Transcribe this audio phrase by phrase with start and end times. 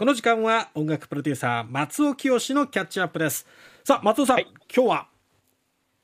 [0.00, 3.46] この時間は音楽プロデューサー松尾清のキャッチアップです。
[3.84, 5.08] さあ松尾さん、はい、今日は？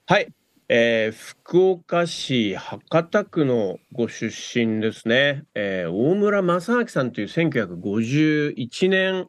[0.05, 0.29] はい。
[0.69, 9.29] えー、福岡市博多区のご出身ですね、えー、大村正明さんという1951年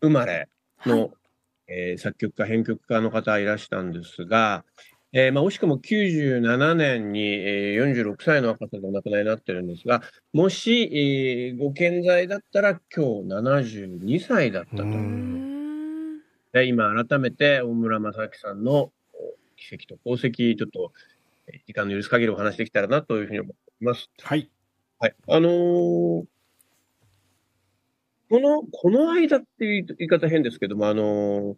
[0.00, 0.48] 生まれ
[0.86, 1.10] の、はい、
[1.68, 4.64] えー、作曲家編曲家の方いらしたんですが、
[5.18, 10.02] えーまあ、惜しくも97年に、えー、46歳の若さでお亡くなりになってるんですが、
[10.34, 14.84] もし、えー、ご健在だったら今日72歳だったと。
[16.52, 18.92] で今改めて大村正明さんの
[19.56, 20.92] 奇跡と功績、ちょっと
[21.66, 24.10] 時間の許す限りお話できたらなというふうに思います。
[24.22, 24.50] はい。
[24.98, 25.14] はい。
[25.28, 26.26] あのー、
[28.28, 31.56] この、この間っていう言い方変ですけども、あのー、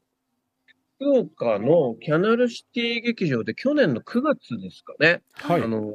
[1.00, 5.22] 福岡のキャナルシティ劇場で去年の9月ですかね。
[5.32, 5.62] はい。
[5.62, 5.94] あの、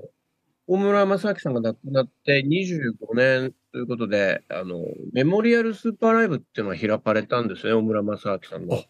[0.65, 4.79] 大村正明さんが亡くなって25年ということで、あの、
[5.11, 8.77] メモリアルスーパーライブっていうのが開かれたんですね、大村正明さんの。
[8.77, 8.83] そ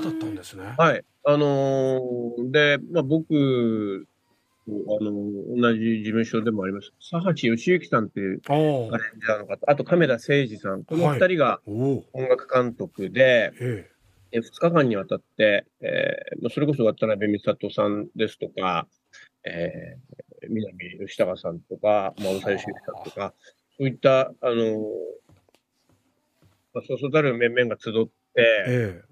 [0.00, 0.74] うだったんですね。
[0.78, 1.04] はい。
[1.24, 4.06] あのー、で、まあ僕、
[4.68, 4.70] あ
[5.04, 5.12] の、
[5.60, 6.92] 同じ事務所でもあります。
[7.10, 13.90] 佐橋義之さんっていうアレンジャーの方、あと亀田誠二さん、この二人が音楽監督で、はいえ
[14.32, 18.86] 2日間にわたって、えー、それこそ渡辺美里さんですとか、
[19.44, 23.34] えー、南吉高さんとか、まあ、大沢義之さんとか、
[23.78, 24.80] そういった、あの、
[26.74, 29.02] まあ、そうそうたる面々が集って、ええ、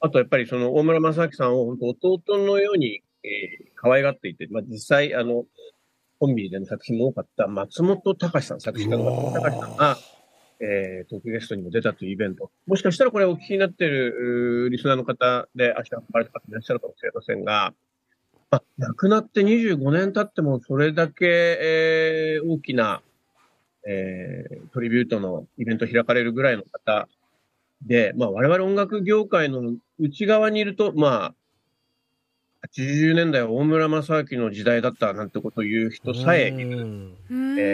[0.00, 5.44] あとやっぱりその大村正明さんを本当弟のように、えー、可愛がっていて、まあ、実際、あの、
[6.18, 9.98] コンビでの作品も多かった松本隆さん、作詞家の松本隆さんが、
[10.62, 12.52] えー、トークゲストにも出たというイベント。
[12.66, 17.74] もしかしたらこれお聞きになっているリスナーの方で足が運ばれた方いらっしゃるかもしれませんが、
[18.52, 23.02] あ、亡くなって25年経ってもそれだけ、えー、大きな、
[23.88, 27.08] えー、トリビュートのイベント開かれるぐらいの方
[27.84, 31.34] で、まあ我々音楽業界の内側にいると、まあ、
[32.76, 37.32] 80年代は大村正明の時代だったなんてことを言う人さえいる、え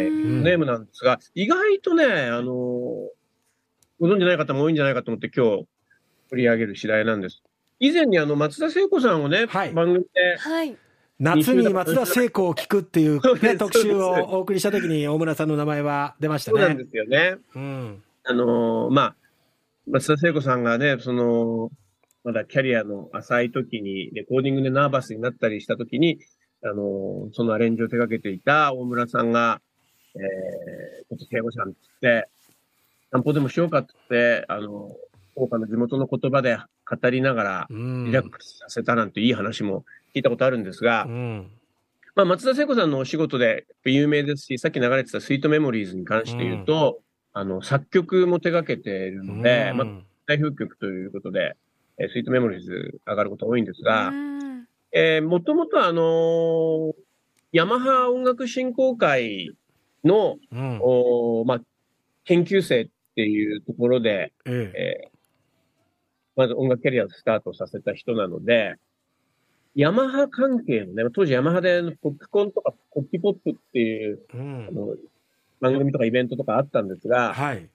[0.09, 2.53] ー、ネームなんですが、意外とね、あの
[4.01, 5.67] ご存じない方も多いんじゃないかと思って今日
[6.31, 7.43] 取り上げる次第なんです。
[7.81, 10.77] 以前にあの松田聖子さんをね、はい、番組で、はい、
[11.21, 16.59] 夏に松田聖子を聞くっていう、ね、特集をお送りしたときに大村さんの名前は出ましたね。
[16.61, 17.37] そうなんですよね。
[17.55, 19.15] うん、あのー、まあ、
[19.87, 21.71] 松田聖子さんがね、その、
[22.25, 26.19] まだキャリアの浅い時に、レコーディングでナーバスになったりした時に、
[26.63, 29.61] あの、そのアレンジを手掛けていた大村さんが、
[30.15, 32.29] えー、ちょっと敬語さんって言って、
[33.13, 34.91] 散歩でもしようかって言って、あの、
[35.33, 39.85] 福岡の地元の言葉で語りながら、リラックスさせたなんていい話も
[40.15, 41.51] 聞いたことあるんですが、うん、
[42.17, 47.01] まあ、松田聖子さんのお仕事で有名ですし、さっき流れてたスイートメモリーズに関して言うと、
[47.35, 49.87] うん、あの、作曲も手掛けているので、うん、まあ、
[50.27, 51.57] 代表曲ということで、
[51.99, 54.13] えー、スイートメモリーズ上がること多いんですが、
[54.93, 56.95] えー、もともとあのー、
[57.53, 59.53] ヤマハ音楽振興会
[60.05, 61.61] の、うん、おまあ、
[62.25, 65.11] 研究生っていうところで、ええー、
[66.37, 68.77] まず音楽キャリアをスタートさせた人なので、
[69.75, 74.97] ヤマハ関係のね、当時ヤマハでポップコンとかポッピポップっていう、うん、あの
[75.61, 77.69] 番組とかイベントとかあったんですが、はい。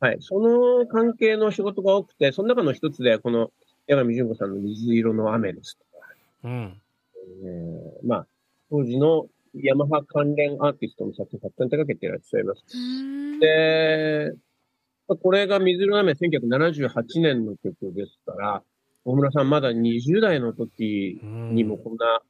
[0.00, 0.16] はい。
[0.20, 3.50] その関係の仕事が多くて、その中の一つで、この
[3.88, 6.06] 八神純子さんの水色の雨ですとか、
[6.44, 6.80] うん。
[7.44, 8.26] えー、まあ、
[8.70, 12.62] 当時のヤマハ関連アーティストの作品たくさん手掛けていらっしゃいます。
[13.40, 14.32] で、
[15.08, 18.62] これが水色の雨1978年の曲ですから、
[19.04, 22.20] 大村さんまだ20代の時にもこんな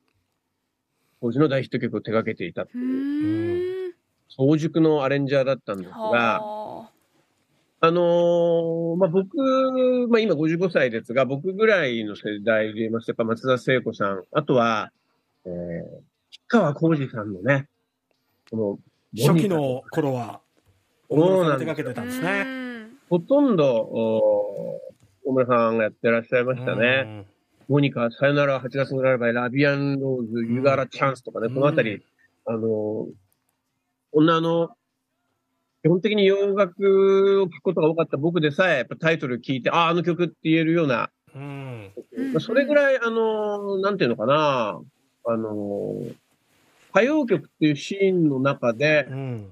[1.20, 3.94] 当時の大ヒット曲を手掛けていたっていう、
[4.28, 6.40] 早熟のアレンジャーだったんですが、
[7.80, 9.36] あのー、まあ、僕、
[10.08, 14.90] まあ、今55歳ですが、僕ぐらいの世代で言いますと、やっぱ松田聖子さん、あとは、
[15.44, 15.52] えー、
[16.30, 17.68] 吉川浩司さんのね、
[18.50, 18.78] この、
[19.16, 20.40] 初期の頃は、
[21.08, 22.88] 大村さん手掛けてたんですね。
[23.08, 24.80] ほとんど、お
[25.24, 27.26] 大村さんがやってらっしゃいましたね。
[27.68, 32.02] モニカ、さよなら8月のララバイ、ラビアンローズ、ユガラチャンスとかね、このあたり、
[32.44, 33.06] あの、
[34.10, 34.70] 女の
[35.88, 41.92] 基本的に洋楽を聴くことが多かった僕でさえ、やっぱタイトル聞いて、ああ、あの曲って言えるような、うん、
[42.34, 44.78] まあ、それぐらい、あの、なんていうのかな、
[45.24, 45.94] あの、
[46.90, 49.48] 歌謡曲っていうシーンの中で、うん、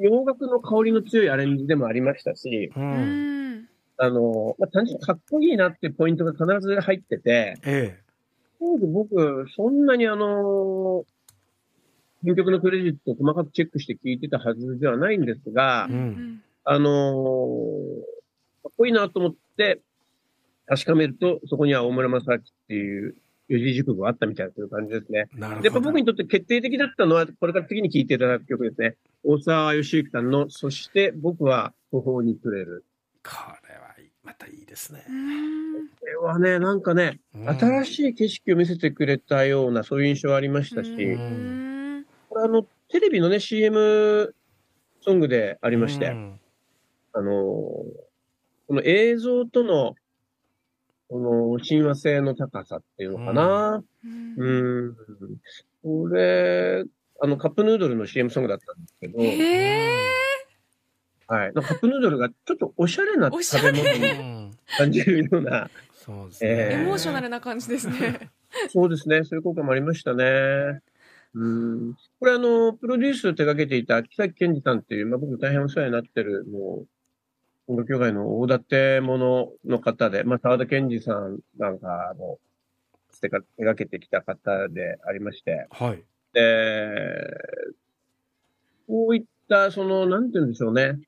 [0.00, 3.68] 洋楽の香りの強いアレンジでもありましたし、うん、
[3.98, 8.00] あの、まあ、単純にかっこいいなっていうポイントが必ず入ってて、ええ、
[8.58, 11.04] 当時僕、そんなにあの、
[12.24, 16.94] 編曲のクレジットを細かくチェックして聞いてたはずではないんですが、うん、あのー、
[18.76, 19.80] こいいなと思って、
[20.66, 23.14] 確かめると、そこには大村正明っていう
[23.48, 25.26] 四字熟語があったみたいなという感じですね。
[25.34, 25.62] なるほど。
[25.62, 28.96] でやっぱ僕にとって決定的だったのは、これから次に聴いていただく曲ですね。
[29.22, 32.84] 大沢義之さんの、そして僕は途方に暮れる。
[33.22, 33.30] こ
[33.68, 35.04] れはいいまたいいですね。
[35.08, 35.54] うん
[36.00, 41.73] これはね、なんかね、新しい景色を見せてくれたような、そういう印象がありましたし、うん
[42.34, 44.34] これあの、テレビのね、CM
[45.00, 46.40] ソングであありまして、うん
[47.12, 47.32] あのー
[48.66, 49.94] この映像との、
[51.10, 53.84] この親和性の高さっていうのかな。
[54.04, 54.96] うんうん。
[55.82, 56.82] これ、
[57.20, 59.98] あの、カップヌードルの CM ソングだったんですけど、へえ
[61.26, 61.52] はい。
[61.52, 66.50] カップヌードルがちょっとおしゃれなおしゃれ食べ物にうん感じるような、そうですね。
[66.50, 68.30] えエモーショナルな感じですね。
[68.72, 69.24] そうですね。
[69.24, 70.80] そういう効果もありましたね。
[71.34, 71.48] う
[71.90, 71.94] ん。
[72.20, 76.84] これあの、プロデュースを手掛けていた木崎健二さんっていう、まあ僕大変お世話になってる、も
[77.68, 82.38] う、音楽協会の大立者の方で、まあ沢田健二さんなんかも、
[83.20, 86.02] 手掛けてきた方でありまして、はい。
[86.34, 87.14] で、
[88.86, 90.98] こういった、その、なんて言うんでしょうね。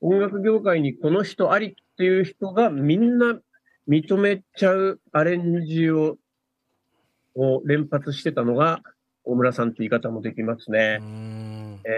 [0.00, 3.38] 音楽業界にこの人ありっていう人がみんな
[3.88, 6.16] 認めちゃうアレンジを、
[7.34, 8.82] を連発してたのが、
[9.30, 10.98] 大村さんって言い方もできますうね。
[10.98, 11.88] んえ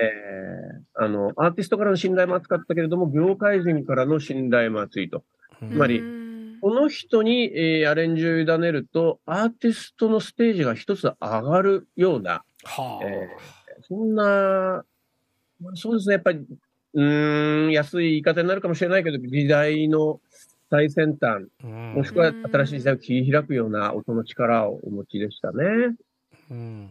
[1.00, 5.24] ー、あの、アーティストからの信頼も厚かったけれども、業界人からの信頼も厚いと。
[5.62, 6.22] うんつまりうん
[6.60, 13.04] この人に、えーアレンジを委ねると、アーティストのステージが一つ上がるような、はあ。
[13.04, 13.28] え
[13.88, 14.84] そんな、
[15.60, 16.38] まあそうですね、やっぱり、
[16.94, 20.20] うーん、安い言い方になるかもしれないけど、時代の
[20.70, 25.64] 最先端、うんもしくは新しい時代を切り開くような音の力をお持ちでしたね。
[26.48, 26.90] うん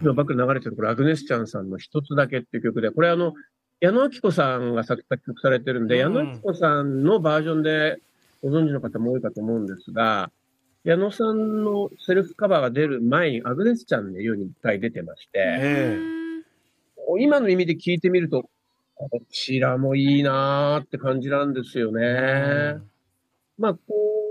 [0.00, 3.34] 今バックに流れてるこれ、アグネスちゃんさんの一つだけっていう曲で、これあの、
[3.80, 7.98] 矢野明子さんが作作曲されてるんで、うん矢野明子さんのバージョンで
[8.42, 10.30] ご存知の方も多いかと思うんですが、
[10.84, 15.98] 矢野さんのセルフカバーが出る前にアグネスちゃんで世に一回出てまして、え
[17.18, 18.48] 今の意味で聞いてみると、
[18.94, 22.80] こちらもいいなーって感じなんですよね。
[23.58, 23.80] まあ、こ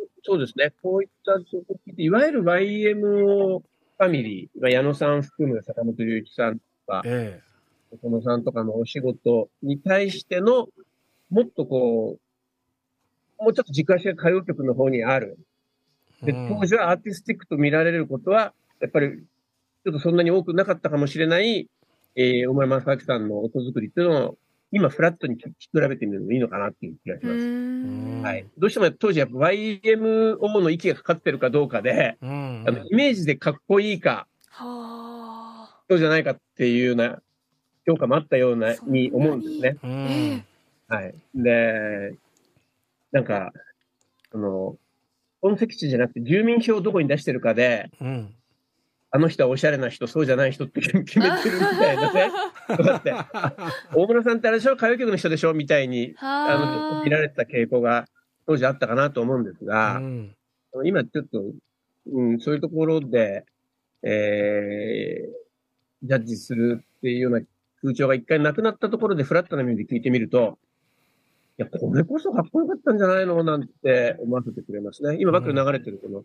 [0.05, 0.73] う、そうですね。
[0.81, 3.61] こういった曲を聞いて、いわゆる YMO
[4.01, 7.39] ファミリー、まあ矢野さん含む坂本龍一さんとか、え
[8.01, 10.69] 小野さんとかのお仕事に対しての、
[11.29, 12.17] もっとこ
[13.39, 15.37] う、もうちょっと軸足が歌謡曲の方にある。
[16.23, 19.19] で、当時はアーティスティックと見られることは、やっぱり、
[19.83, 21.69] ちょっとそんなに多くなかったかもしれない、
[22.15, 24.37] えー、大村正明さんの音作りっていうのを、
[24.71, 27.45] 今フラットに比べてみるのもいいのかなっていう気がしうます。
[27.45, 28.45] んはい。
[28.57, 37.21] どうしても当時やっぱ YMO の息がかかってるかどうかで、うんあの、イメージでかっこいいか、はあそうじゃないかっていうような
[37.85, 39.09] 評価もあったような、に？
[39.09, 40.45] に思うんですね。
[40.87, 41.15] はい。
[41.35, 42.13] で、
[43.11, 43.51] なんか、
[44.31, 44.77] その、
[45.41, 48.33] 本籍地じゃなくて住民票をどこに出してるかで、うん
[49.13, 51.19] あの人はおしゃれな人、そうじゃない人って決めて
[51.49, 52.31] るみたいなね。
[52.69, 53.53] だって、あ
[53.93, 58.05] 大村さんってあれでしょ歌謡曲の人でしょみたいに、あの、は見られてた傾向が
[58.47, 60.35] 当時あったかなと思うんですが、うん
[60.85, 61.41] 今ちょっと、
[62.13, 63.45] うん、そういうところで、
[64.03, 67.41] えー、ジャッジするっていうような
[67.81, 70.57] 風潮が一回なくなったところでフラットな目で聞いてみると、
[71.57, 75.17] いや、これこそかっこよかったんじゃないのなんて思わせてくれますね。
[75.19, 76.23] 今、バックに流れてるこの、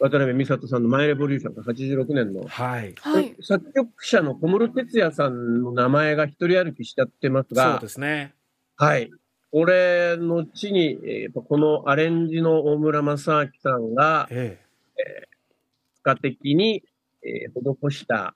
[0.00, 2.94] 渡辺美里さんのマイレボリューションが86年の、はい。
[2.98, 3.36] はい。
[3.42, 8.32] 作曲者の小室哲哉さんの名前が一人歩きしちゃってますそうがで、すね。
[8.76, 9.10] はい。
[9.52, 14.58] これの地に、えーこのアレンジの大村正明さんが、え
[14.96, 16.82] 付加的に、
[17.22, 18.34] えー施した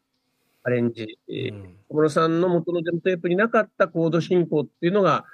[0.64, 5.24] アレンジ、ええー小室さんの元のデモテープになかったコード進行っていうのが、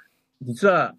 [0.41, 0.95] 実は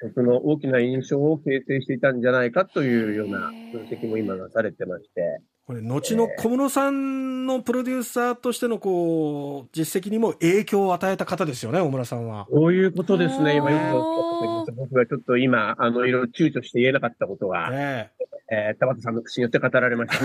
[0.00, 12.46] 曲の大きな印象を形成していたんじゃないかというような分析も今なされてまして、これ後の小室さんのプロデューサーとしてのこう実績にも影響を与えた方ですよね大村さんは。
[12.46, 18.10] こういうことですね、今よく僕がちょっと今、あの、いろいろ躊躇して言えなかったことが、え
[18.48, 18.74] え。
[18.76, 20.24] ー田畑さんの口によって語られました。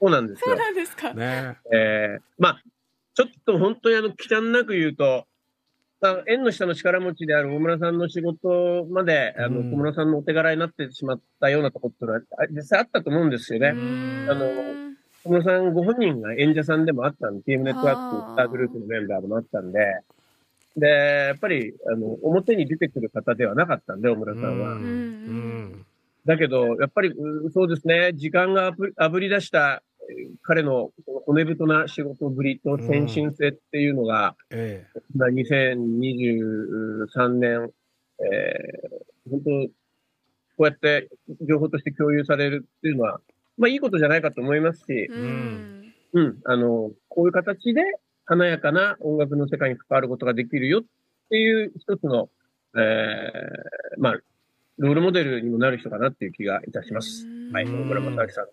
[0.00, 0.40] そうなんです。
[0.48, 0.48] よ。
[0.48, 0.56] そう。
[0.56, 1.10] なんですか。
[1.10, 2.18] えねえ。
[2.18, 2.62] ーまあ、
[3.14, 5.24] ちょっと本当にあの、忌憚なく言うと、まあ、
[6.26, 13.68] 縁の下の力持ちである大村さんの仕事まで、あの、うん小室さんのお手柄になってしまったようなところっていうのは、あ実際あったと思うんですよね。
[13.68, 14.26] うん。
[14.30, 14.46] あの
[15.24, 20.00] 小室さんご本人が演者さんでもあったんで、TM ネットワークスターグループのメンバーでもあったんで、
[20.76, 24.72] で、やっぱり、あの、表に出てくる方ではなかったんで、大村さんは。
[24.74, 25.86] うんうん
[26.26, 29.85] だけど、やっぱり、うそうですね、時間があぶり出したえー
[30.42, 30.90] 彼の
[31.26, 37.72] 骨太な仕事ぶりと先進性っていうのが、えまあ2023年
[38.18, 39.50] えー、本当、
[40.56, 41.08] こうやって
[41.42, 43.20] 情報として共有されるっていうのは、
[43.58, 45.94] まあいいことじゃないかと思いますし、うん。
[46.12, 47.82] うん、あの、こういう形で
[48.24, 50.82] 華やかな音楽の世界に関わることができるよっ
[51.30, 52.28] ていう一つの、
[52.76, 54.18] えー、まあ、
[54.78, 57.26] ロールモデルにもなる人かなっていう気がいたします。
[57.52, 58.46] はい、うん大村正明さん。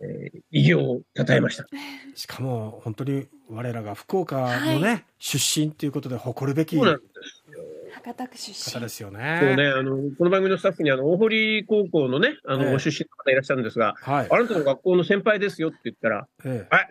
[0.00, 1.66] えー、偉業を称えました。
[2.14, 6.78] しかも本当に我らが福岡のね、出身ということで誇るべき。
[6.78, 8.80] 博多区出身。
[8.80, 9.56] ですよそうね。
[9.56, 14.28] ね、あの、この番組のスタッフに、あの、大堀高校のね、あの、え出身の方いらっしゃるんですが、はい。
[14.30, 16.86] あなたの学校の先輩ですよって言ったら、えあ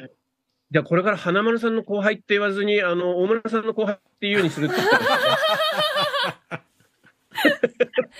[0.71, 5.11] じゃあこれから花丸さんの後輩って言わずに、あの、大村さんの後輩っていうようにするって言ったんです
[6.51, 6.68] ね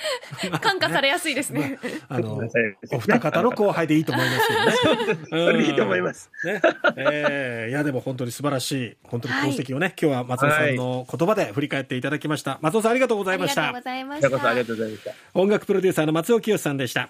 [0.61, 1.79] 感化されやすいですね。
[1.83, 5.19] えあの、えお二方の後輩でいいと思いますけどね。
[5.29, 6.31] それでいいと思います。
[6.43, 6.61] ね。
[6.97, 12.59] ええいやでも本当に素晴らしい、本当に功績をね、今日は松尾さんの言葉で振り返っていただきました。
[12.61, 15.11] 松尾さんありがとうございましたありがとうございました。
[15.33, 17.07] 音楽プロデューサーの松尾清さんでした。